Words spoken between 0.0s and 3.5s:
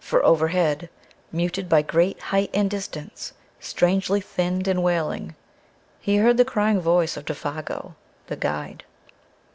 Far overhead, muted by great height and distance,